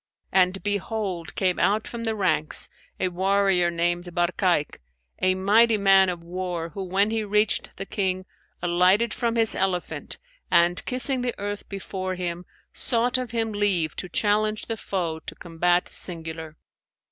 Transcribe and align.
And 0.31 0.63
behold 0.63 1.35
came 1.35 1.59
out 1.59 1.85
from 1.87 2.05
the 2.05 2.15
ranks 2.15 2.69
a 2.99 3.09
warrior 3.09 3.69
named 3.69 4.05
Barkayk, 4.15 4.79
a 5.21 5.35
mighty 5.35 5.77
man 5.77 6.09
of 6.09 6.23
war 6.23 6.69
who, 6.69 6.81
when 6.83 7.11
he 7.11 7.23
reached 7.23 7.77
the 7.77 7.85
King, 7.85 8.25
alighted 8.63 9.13
from 9.13 9.35
his 9.35 9.53
elephant 9.53 10.17
and 10.49 10.83
kissing 10.85 11.21
the 11.21 11.35
earth 11.37 11.69
before 11.69 12.15
him, 12.15 12.47
sought 12.73 13.19
of 13.19 13.29
him 13.29 13.51
leave 13.53 13.95
to 13.97 14.09
challenge 14.09 14.65
the 14.65 14.75
foe 14.75 15.19
to 15.19 15.35
combat 15.35 15.87
singular. 15.87 16.57